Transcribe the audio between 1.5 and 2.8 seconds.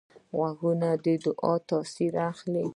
تاثیر اخلي